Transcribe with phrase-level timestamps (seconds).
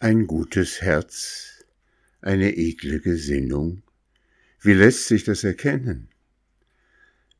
[0.00, 1.64] Ein gutes Herz,
[2.20, 3.82] eine edle Gesinnung,
[4.60, 6.08] wie lässt sich das erkennen?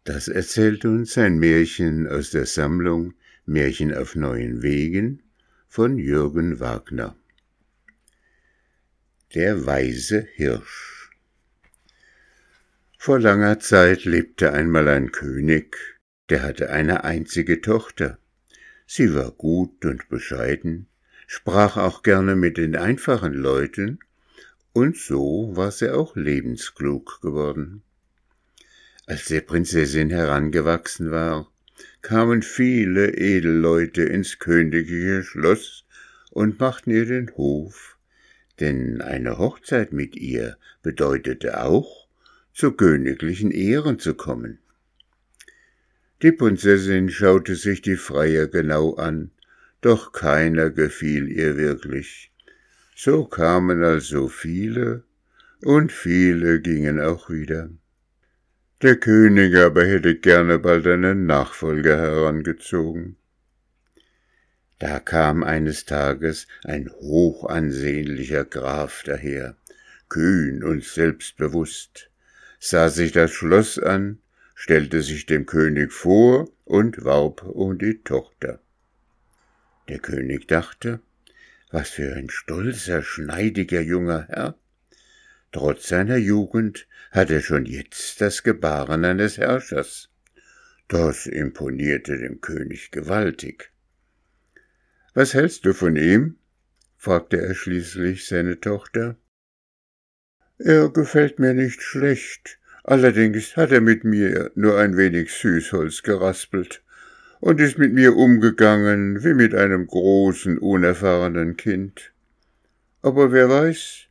[0.05, 3.15] Das erzählt uns ein Märchen aus der Sammlung
[3.45, 5.25] Märchen auf neuen Wegen
[5.67, 7.17] von Jürgen Wagner.
[9.35, 11.11] Der weise Hirsch
[12.99, 15.77] Vor langer Zeit lebte einmal ein König,
[16.29, 18.17] der hatte eine einzige Tochter.
[18.87, 20.87] Sie war gut und bescheiden,
[21.35, 23.99] sprach auch gerne mit den einfachen Leuten,
[24.73, 27.83] und so war sie auch lebensklug geworden.
[29.07, 31.51] Als der Prinzessin herangewachsen war,
[32.03, 35.85] kamen viele Edelleute ins königliche Schloss
[36.31, 37.99] und machten ihr den Hof,
[38.61, 42.07] denn eine Hochzeit mit ihr bedeutete auch,
[42.53, 44.61] zu königlichen Ehren zu kommen.
[46.23, 49.33] Die Prinzessin schaute sich die Freier genau an
[49.85, 52.33] doch keiner gefiel ihr wirklich.
[52.97, 55.05] So kamen also viele,
[55.61, 57.69] und viele gingen auch wieder.
[58.81, 63.17] Der König aber hätte gerne bald einen Nachfolger herangezogen.
[64.79, 69.57] Da kam eines Tages ein hochansehnlicher Graf daher,
[70.09, 72.11] kühn und selbstbewusst,
[72.59, 74.19] sah sich das Schloss an,
[74.55, 78.61] stellte sich dem König vor und warb um die Tochter.
[79.89, 81.01] Der König dachte,
[81.71, 84.57] was für ein stolzer, schneidiger junger Herr.
[85.53, 90.09] Trotz seiner Jugend hat er schon jetzt das Gebaren eines Herrschers.
[90.89, 93.73] Das imponierte dem König gewaltig.
[95.15, 96.39] Was hältst du von ihm?
[96.97, 99.17] fragte er schließlich seine Tochter.
[100.59, 106.84] Er gefällt mir nicht schlecht, allerdings hat er mit mir nur ein wenig Süßholz geraspelt
[107.45, 112.11] und ist mit mir umgegangen wie mit einem großen, unerfahrenen Kind.
[113.03, 114.07] Aber wer weiß,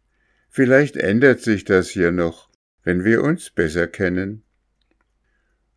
[0.51, 2.51] vielleicht ändert sich das hier noch,
[2.83, 4.43] wenn wir uns besser kennen.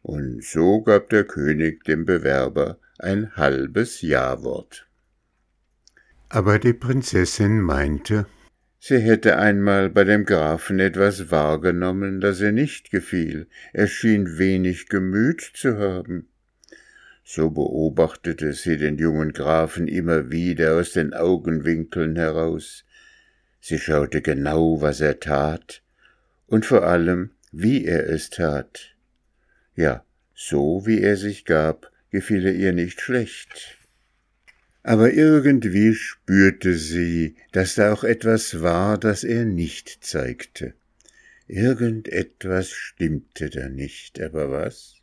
[0.02, 4.86] Und so gab der König dem Bewerber ein halbes Ja-Wort.
[6.28, 8.26] Aber die Prinzessin meinte,
[8.78, 14.90] sie hätte einmal bei dem Grafen etwas wahrgenommen, das ihr nicht gefiel, er schien wenig
[14.90, 16.28] Gemüt zu haben.
[17.28, 22.84] So beobachtete sie den jungen Grafen immer wieder aus den Augenwinkeln heraus.
[23.60, 25.82] Sie schaute genau, was er tat
[26.46, 28.94] und vor allem, wie er es tat.
[29.74, 30.04] Ja,
[30.36, 33.76] so wie er sich gab, gefiel er ihr nicht schlecht.
[34.84, 40.74] Aber irgendwie spürte sie, dass da auch etwas war, das er nicht zeigte.
[41.48, 45.02] Irgendetwas stimmte da nicht, aber was?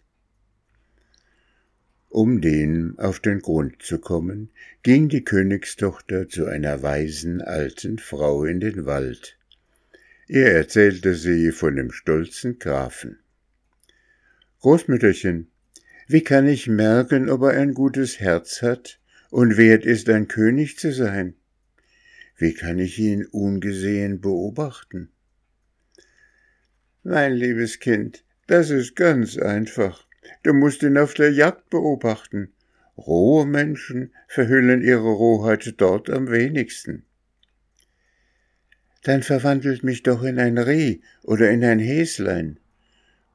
[2.14, 4.52] Um dem auf den Grund zu kommen,
[4.84, 9.36] ging die Königstochter zu einer weisen alten Frau in den Wald.
[10.28, 13.18] Ihr erzählte sie von dem stolzen Grafen.
[14.60, 15.48] Großmütterchen,
[16.08, 19.00] wie kann ich merken, ob er ein gutes Herz hat
[19.32, 21.34] und wert ist, ein König zu sein?
[22.38, 25.10] Wie kann ich ihn ungesehen beobachten?
[27.02, 30.06] Mein liebes Kind, das ist ganz einfach.
[30.44, 32.52] Du musst ihn auf der Jagd beobachten.
[32.98, 37.06] Rohe Menschen verhüllen ihre Rohheit dort am wenigsten.
[39.04, 42.60] Dann verwandelt mich doch in ein Reh oder in ein Häslein.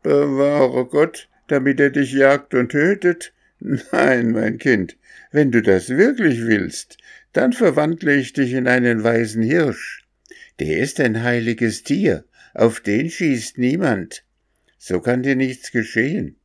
[0.02, 3.32] Bewahre Gott, damit er dich jagt und tötet?
[3.60, 4.96] Nein, mein Kind,
[5.32, 6.96] wenn du das wirklich willst,
[7.32, 10.06] dann verwandle ich dich in einen weisen Hirsch.
[10.60, 12.24] Der ist ein heiliges Tier,
[12.54, 14.24] auf den schießt niemand.
[14.78, 16.37] So kann dir nichts geschehen.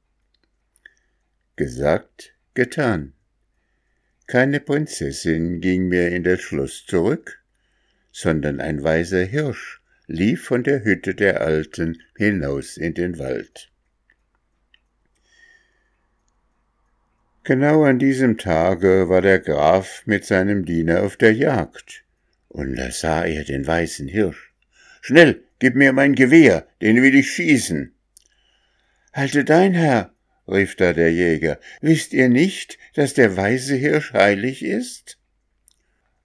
[1.55, 3.13] Gesagt, getan.
[4.25, 7.43] Keine Prinzessin ging mehr in das Schloss zurück,
[8.11, 13.69] sondern ein weiser Hirsch lief von der Hütte der Alten hinaus in den Wald.
[17.43, 22.03] Genau an diesem Tage war der Graf mit seinem Diener auf der Jagd,
[22.47, 24.53] und da sah er den weißen Hirsch.
[25.01, 27.93] Schnell, gib mir mein Gewehr, den will ich schießen.
[29.11, 30.13] Halte dein Herr,
[30.47, 35.17] rief da der Jäger, wisst ihr nicht, dass der weiße Hirsch heilig ist?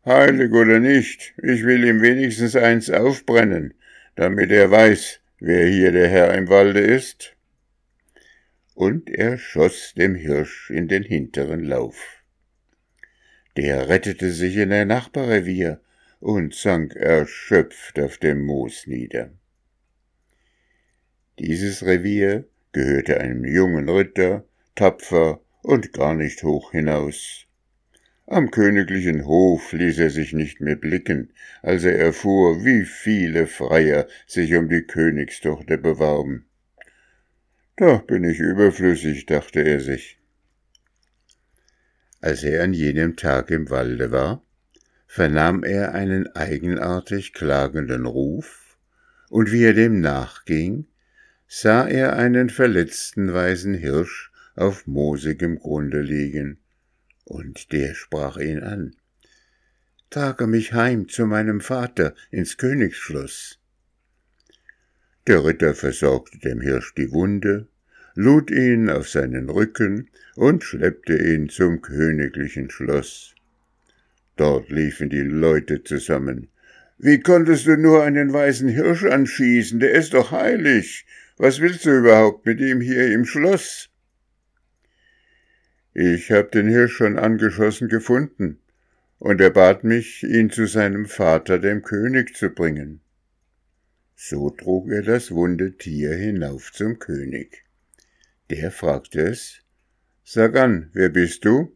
[0.04, 3.74] Heilig oder nicht, ich will ihm wenigstens eins aufbrennen,
[4.16, 7.36] damit er weiß, wer hier der Herr im Walde ist.
[8.74, 12.22] Und er schoss dem Hirsch in den hinteren Lauf.
[13.56, 15.80] Der rettete sich in ein Nachbarrevier
[16.20, 19.32] und sank erschöpft auf dem Moos nieder.
[21.38, 24.44] Dieses Revier gehörte einem jungen Ritter,
[24.76, 27.44] tapfer und gar nicht hoch hinaus.
[28.28, 34.06] Am königlichen Hof ließ er sich nicht mehr blicken, als er erfuhr, wie viele Freier
[34.28, 36.46] sich um die Königstochter bewarben.
[37.74, 40.20] Da bin ich überflüssig, dachte er sich.
[42.20, 44.40] Als er an jenem Tag im Walde war,
[45.08, 48.78] vernahm er einen eigenartig klagenden Ruf,
[49.30, 50.86] und wie er dem nachging,
[51.48, 56.58] sah er einen verletzten weißen Hirsch auf moosigem Grunde liegen
[57.24, 58.94] und der sprach ihn an.
[60.10, 63.58] Trage mich heim zu meinem Vater ins Königsschloss.
[65.26, 67.68] Der Ritter versorgte dem Hirsch die Wunde,
[68.14, 73.34] lud ihn auf seinen Rücken und schleppte ihn zum königlichen Schloss.
[74.36, 76.48] Dort liefen die Leute zusammen.
[76.96, 79.78] Wie konntest du nur einen weißen Hirsch anschießen?
[79.80, 81.06] Der ist doch heilig.
[81.38, 83.90] Was willst du überhaupt mit ihm hier im Schloss?
[85.94, 88.58] Ich hab den Hirsch schon angeschossen gefunden,
[89.20, 93.00] und er bat mich, ihn zu seinem Vater, dem König, zu bringen.
[94.16, 97.64] So trug er das wunde Tier hinauf zum König.
[98.50, 99.62] Der fragte es,
[100.24, 101.72] Sag an, wer bist du?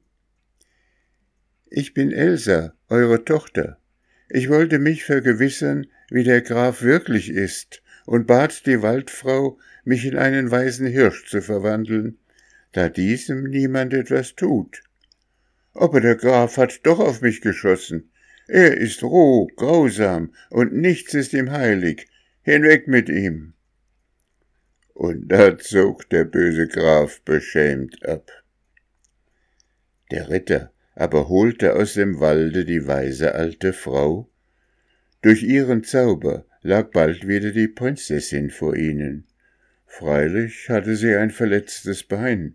[1.70, 3.78] Ich bin Elsa, eure Tochter.
[4.28, 10.16] Ich wollte mich vergewissern, wie der Graf wirklich ist, und bat die Waldfrau, mich in
[10.16, 12.18] einen weißen Hirsch zu verwandeln,
[12.72, 14.82] da diesem niemand etwas tut.
[15.74, 18.10] Aber der Graf hat doch auf mich geschossen.
[18.48, 22.08] Er ist roh, grausam, und nichts ist ihm heilig.
[22.42, 23.54] Hinweg mit ihm.
[24.94, 28.30] Und da zog der böse Graf beschämt ab.
[30.10, 34.28] Der Ritter aber holte aus dem Walde die weise alte Frau.
[35.22, 39.24] Durch ihren Zauber lag bald wieder die Prinzessin vor ihnen.
[39.86, 42.54] Freilich hatte sie ein verletztes Bein,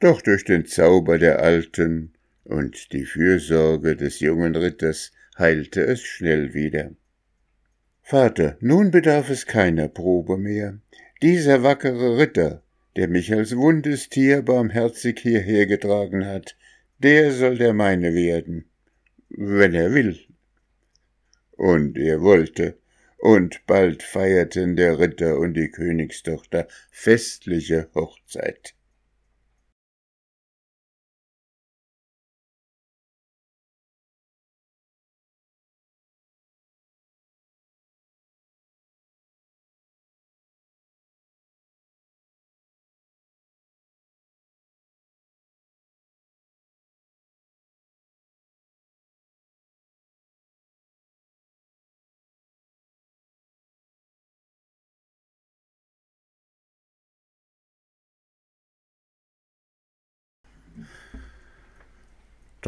[0.00, 2.12] doch durch den Zauber der Alten
[2.44, 6.90] und die Fürsorge des jungen Ritters heilte es schnell wieder.
[8.02, 10.78] Vater, nun bedarf es keiner Probe mehr.
[11.22, 12.62] Dieser wackere Ritter,
[12.94, 16.56] der mich als wundes Tier barmherzig hierher getragen hat,
[16.98, 18.66] der soll der meine werden,
[19.28, 20.18] wenn er will.
[21.52, 22.76] Und er wollte,
[23.18, 28.75] und bald feierten der Ritter und die Königstochter festliche Hochzeit.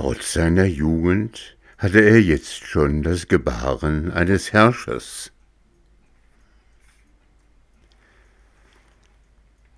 [0.00, 5.32] Trotz seiner Jugend hatte er jetzt schon das Gebaren eines Herrschers.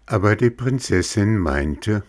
[0.04, 2.02] Aber die Prinzessin meinte,